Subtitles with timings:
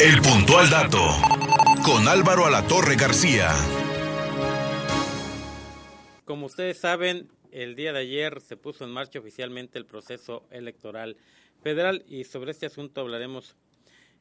[0.00, 0.98] El puntual dato
[1.84, 3.52] con Álvaro Alatorre García.
[6.24, 11.16] Como ustedes saben, el día de ayer se puso en marcha oficialmente el proceso electoral
[11.62, 13.54] federal y sobre este asunto hablaremos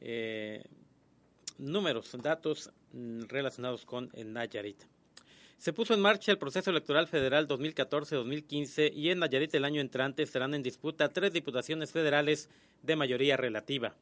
[0.00, 0.62] eh,
[1.58, 4.84] números, datos relacionados con Nayarit.
[5.58, 10.22] Se puso en marcha el proceso electoral federal 2014-2015 y en Nayarit el año entrante
[10.22, 12.48] estarán en disputa tres diputaciones federales
[12.82, 13.96] de mayoría relativa.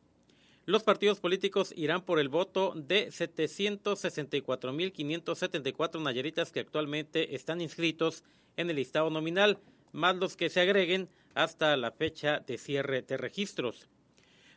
[0.69, 8.23] Los partidos políticos irán por el voto de 764.574 nayaritas que actualmente están inscritos
[8.59, 9.61] en el listado nominal,
[9.93, 13.89] más los que se agreguen hasta la fecha de cierre de registros.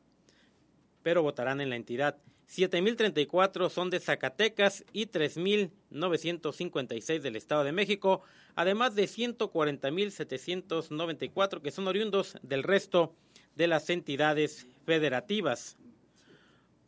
[1.04, 2.18] pero votarán en la entidad.
[2.50, 8.24] 7.034 son de Zacatecas y 3.956 del Estado de México,
[8.56, 13.16] además de 140.794 que son oriundos del resto
[13.56, 15.78] de las entidades federativas.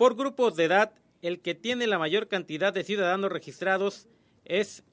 [0.01, 4.07] Por grupos de edad, el que tiene la mayor cantidad de ciudadanos registrados
[4.45, 4.83] es